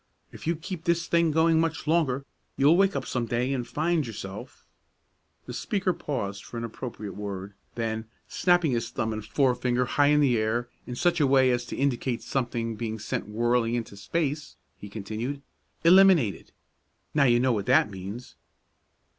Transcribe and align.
If 0.31 0.47
you 0.47 0.55
keep 0.55 0.85
this 0.85 1.05
thing 1.05 1.29
going 1.29 1.59
much 1.59 1.85
longer, 1.85 2.25
you'll 2.57 2.75
wake 2.75 2.95
up 2.95 3.05
some 3.05 3.27
day 3.27 3.53
and 3.53 3.67
find 3.67 4.07
yourself" 4.07 4.65
The 5.45 5.53
speaker 5.53 5.93
paused 5.93 6.43
for 6.43 6.57
an 6.57 6.63
appropriate 6.63 7.13
word; 7.13 7.53
then 7.75 8.05
snapping 8.27 8.71
his 8.71 8.89
thumb 8.89 9.13
and 9.13 9.23
forefinger 9.23 9.85
high 9.85 10.07
in 10.07 10.19
the 10.19 10.39
air 10.39 10.67
in 10.87 10.95
such 10.95 11.19
a 11.19 11.27
way 11.27 11.51
as 11.51 11.65
to 11.67 11.75
indicate 11.75 12.23
something 12.23 12.75
being 12.75 12.97
sent 12.97 13.27
whirling 13.29 13.75
into 13.75 13.95
space, 13.95 14.55
he 14.75 14.89
continued, 14.89 15.43
"eliminated. 15.83 16.51
Now 17.13 17.25
you 17.25 17.39
know 17.39 17.53
what 17.53 17.67
that 17.67 17.91
means." 17.91 18.37